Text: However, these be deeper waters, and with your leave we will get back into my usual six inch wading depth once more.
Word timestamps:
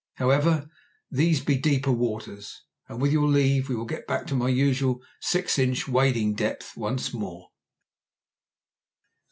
However, 0.15 0.67
these 1.11 1.41
be 1.45 1.59
deeper 1.59 1.91
waters, 1.91 2.63
and 2.89 2.99
with 2.99 3.11
your 3.11 3.27
leave 3.27 3.69
we 3.69 3.75
will 3.75 3.85
get 3.85 4.07
back 4.07 4.21
into 4.23 4.33
my 4.33 4.49
usual 4.49 4.99
six 5.19 5.59
inch 5.59 5.87
wading 5.87 6.33
depth 6.33 6.75
once 6.75 7.13
more. 7.13 7.51